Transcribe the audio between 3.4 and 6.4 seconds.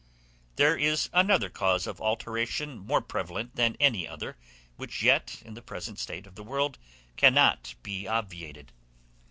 than any other, which yet in the present state of